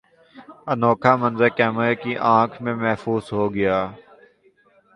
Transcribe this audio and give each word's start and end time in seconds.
انوکھا 0.71 1.13
منظر 1.21 1.49
کیمرے 1.57 1.93
کی 2.01 2.13
آنکھ 2.35 2.55
میں 2.63 2.75
محفوظ 2.83 3.23
ہوگیا 3.33 3.77